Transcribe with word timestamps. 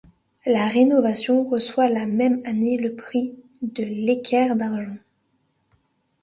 La 0.47 0.67
rénovation 0.67 1.43
reçoit 1.43 1.87
la 1.87 2.07
même 2.07 2.41
année 2.43 2.75
le 2.75 2.95
Prix 2.95 3.37
de 3.61 3.83
l'Équerre 3.83 4.55
d'argent. 4.55 4.97